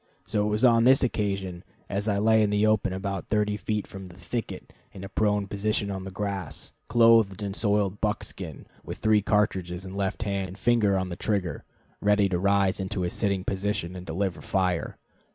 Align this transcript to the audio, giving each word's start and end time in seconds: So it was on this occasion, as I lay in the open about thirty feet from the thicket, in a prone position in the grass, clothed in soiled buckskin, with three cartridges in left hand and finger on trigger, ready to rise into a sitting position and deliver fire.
So 0.25 0.47
it 0.47 0.49
was 0.49 0.65
on 0.65 0.83
this 0.85 1.03
occasion, 1.03 1.63
as 1.87 2.07
I 2.07 2.17
lay 2.17 2.41
in 2.41 2.49
the 2.49 2.65
open 2.65 2.91
about 2.91 3.27
thirty 3.27 3.55
feet 3.55 3.85
from 3.85 4.07
the 4.07 4.17
thicket, 4.17 4.73
in 4.93 5.03
a 5.03 5.09
prone 5.09 5.45
position 5.45 5.91
in 5.91 6.05
the 6.05 6.09
grass, 6.09 6.71
clothed 6.87 7.43
in 7.43 7.53
soiled 7.53 8.01
buckskin, 8.01 8.65
with 8.83 8.97
three 8.97 9.21
cartridges 9.21 9.85
in 9.85 9.93
left 9.93 10.23
hand 10.23 10.47
and 10.47 10.57
finger 10.57 10.97
on 10.97 11.11
trigger, 11.19 11.65
ready 12.01 12.27
to 12.29 12.39
rise 12.39 12.79
into 12.79 13.03
a 13.03 13.11
sitting 13.11 13.43
position 13.43 13.95
and 13.95 14.07
deliver 14.07 14.41
fire. 14.41 14.97